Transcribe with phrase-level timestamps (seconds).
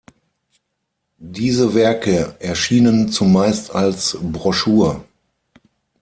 [1.29, 5.05] Diese Werke erschienen zumeist als Broschur.